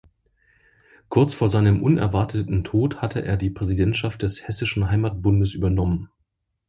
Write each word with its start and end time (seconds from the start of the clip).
Kurz 1.09 1.35
vor 1.35 1.47
seinem 1.47 1.83
unerwarteten 1.83 2.63
Tod 2.63 3.03
hatte 3.03 3.23
er 3.23 3.37
die 3.37 3.51
Präsidentschaft 3.51 4.23
des 4.23 4.47
Hessischen 4.47 4.89
Heimatbundes 4.89 5.53
übernommen. 5.53 6.09